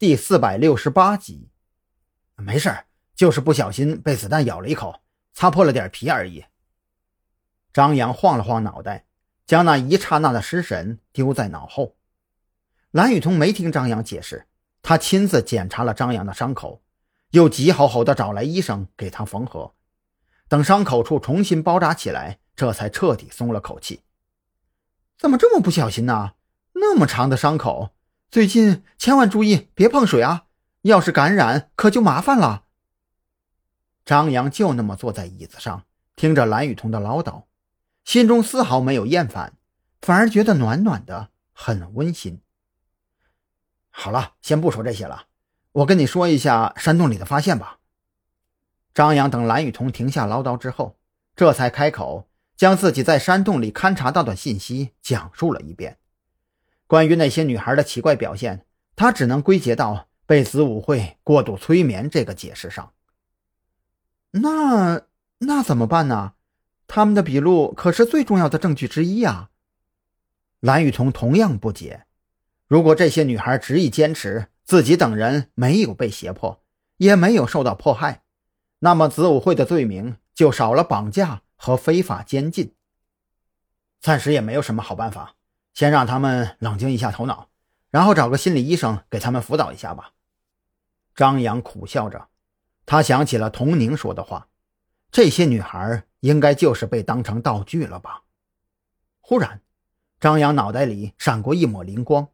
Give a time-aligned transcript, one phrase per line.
[0.00, 1.50] 第四百六十八集。
[2.36, 5.02] 没事，就是不小心被子弹咬了一口，
[5.34, 6.46] 擦破了点皮而已。
[7.70, 9.04] 张扬晃了晃脑袋，
[9.46, 11.98] 将那一刹那的失神丢在脑后。
[12.92, 14.46] 蓝雨桐没听张扬解释，
[14.80, 16.82] 他亲自检查了张扬的伤口，
[17.32, 19.74] 又急吼吼地找来医生给他缝合。
[20.48, 24.00] 等伤口处重新包扎起来，这才彻底松了口气。
[25.18, 26.36] 怎么这么不小心呢？
[26.72, 27.90] 那么长的伤口，
[28.30, 30.44] 最近千万注意别碰水啊！
[30.82, 32.62] 要是感染，可就麻烦了。
[34.04, 35.82] 张扬就那么坐在椅子上，
[36.14, 37.42] 听着蓝雨桐的唠叨，
[38.04, 39.54] 心中丝毫没有厌烦，
[40.00, 42.40] 反而觉得暖暖的，很温馨。
[43.90, 45.24] 好了，先不说这些了，
[45.72, 47.78] 我跟你说一下山洞里的发现吧。
[48.94, 51.00] 张扬等蓝雨桐停下唠叨之后，
[51.34, 55.98] 这才开口，将自己在山洞里勘察到的信息讲述了一遍。
[56.90, 62.92] 关于那些女孩的奇怪表现，他只能归结到被子午会过度催眠这个解释上。
[64.32, 65.02] 那
[65.38, 66.32] 那怎么办呢？
[66.88, 69.50] 他们的笔录可是最重要的证据之一啊！
[70.58, 72.06] 蓝雨桐同样不解。
[72.66, 76.60] 如果这些女孩执意坚持自己等人没有被胁迫，
[76.96, 78.24] 也没有受到迫害，
[78.80, 82.74] 那么子午会的罪名就少了绑架和非法监禁。
[84.00, 85.36] 暂时也没有什么好办法，
[85.80, 87.48] 先让他们冷静一下头脑，
[87.88, 90.12] 然后找个心理医生给他们辅导一下吧。
[91.14, 92.28] 张扬苦笑着，
[92.84, 94.48] 他想起了童宁说的话
[95.10, 98.24] ：“这些女孩应该就是被当成道具了吧？”
[99.22, 99.62] 忽然，
[100.20, 102.28] 张扬脑袋里闪过一抹灵光。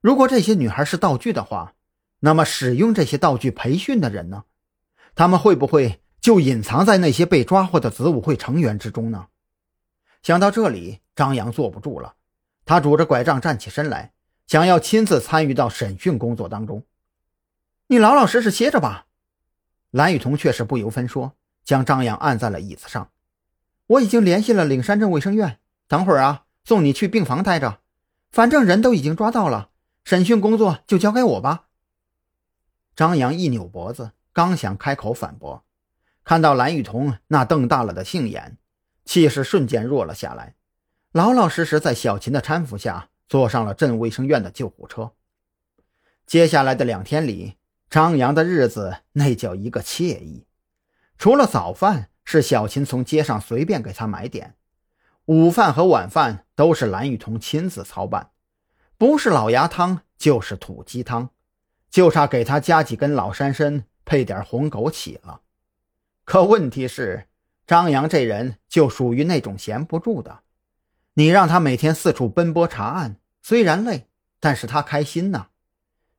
[0.00, 1.74] 如果这些女孩是道具的话，
[2.20, 4.44] 那么使用这些道具培训的人呢？
[5.14, 9.26] 他们会不会就隐藏在那些被抓获的子午会成员之中呢？
[10.22, 12.14] 想到这里，张扬坐不住了，
[12.64, 14.12] 他拄着拐杖站起身来，
[14.46, 16.84] 想要亲自参与到审讯工作当中。
[17.88, 19.06] 你老老实实歇着吧。
[19.90, 23.10] 蓝雨桐却是不由分说，将张扬按在了椅子上。
[23.86, 27.80] 我已经联系了岭山镇卫生院，等会儿啊，送你去病房待着。
[28.30, 29.70] 反正人都已经抓到了。
[30.04, 31.66] 审讯工作就交给我吧。
[32.94, 35.64] 张扬一扭脖子，刚想开口反驳，
[36.22, 38.56] 看到蓝雨桐那瞪大了的杏眼，
[39.04, 40.54] 气势瞬间弱了下来，
[41.12, 45.10] 老老实实在小琴的搀扶下坐上了镇卫生院的救护车。
[46.24, 47.56] 接下来的两天里，
[47.88, 50.46] 张扬的日子那叫一个惬意。
[51.18, 54.54] 除了早饭是小琴从街上随便给他买点，
[55.24, 58.30] 午饭和晚饭都是蓝雨桐亲自操办。
[58.96, 61.30] 不是老鸭汤就是土鸡汤，
[61.90, 65.40] 就差给他加几根老山参，配点红枸杞了。
[66.24, 67.26] 可问题是，
[67.66, 70.42] 张扬这人就属于那种闲不住的。
[71.14, 75.48] 你让他每天四处奔波查案，虽然累，但是他开心呐。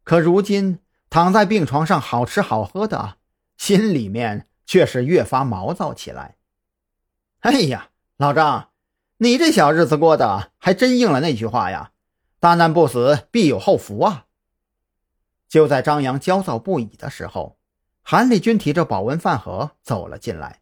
[0.03, 0.79] 可如今
[1.09, 3.18] 躺在病床上，好吃好喝的，
[3.57, 6.38] 心里面却是越发毛躁起来。
[7.40, 8.69] 哎呀，老张，
[9.18, 11.91] 你这小日子过得还真应了那句话呀。
[12.40, 14.25] 大难不死，必有后福啊！
[15.47, 17.59] 就在张扬焦躁不已的时候，
[18.02, 20.62] 韩立军提着保温饭盒走了进来。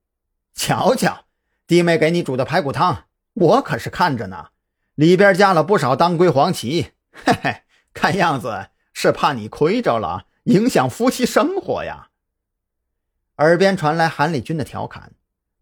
[0.54, 1.26] 瞧瞧，
[1.66, 3.07] 弟妹给你煮的排骨汤，
[3.38, 4.48] 我可是看着呢，
[4.96, 7.62] 里边加了不少当归黄芪，嘿嘿，
[7.94, 12.08] 看样子是怕你亏着了，影响夫妻生活呀。
[13.36, 15.12] 耳边传来韩立军的调侃，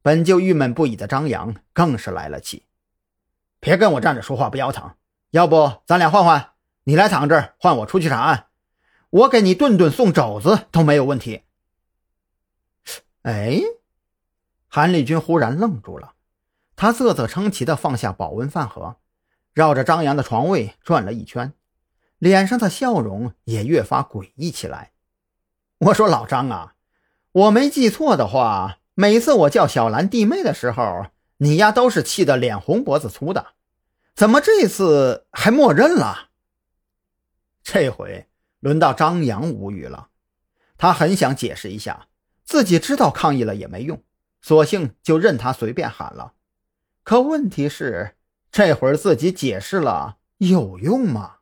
[0.00, 2.64] 本就郁闷不已的张扬更是来了气。
[3.60, 4.94] 别跟我站着说话不腰疼。
[5.32, 6.52] 要不咱俩换换，
[6.84, 8.46] 你来躺这儿，换我出去查案，
[9.10, 11.42] 我给你顿顿送肘子都没有问题。
[13.20, 13.60] 哎，
[14.66, 16.14] 韩立军忽然愣住了，
[16.76, 18.96] 他啧啧称奇地放下保温饭盒，
[19.54, 21.54] 绕着张扬的床位转了一圈，
[22.18, 24.92] 脸上的笑容也越发诡异起来。
[25.78, 26.74] 我说老张啊，
[27.32, 31.06] 我没记错的话，每次我叫小兰弟妹的时候，
[31.38, 33.54] 你丫都是气得脸红脖子粗的。
[34.14, 36.28] 怎么这次还默认了？
[37.62, 38.28] 这回
[38.60, 40.08] 轮到张扬无语了，
[40.76, 42.08] 他很想解释一下，
[42.44, 44.02] 自己知道抗议了也没用，
[44.40, 46.34] 索性就任他随便喊了。
[47.06, 48.16] 可问题是，
[48.50, 51.36] 这会儿自己解释了有用吗？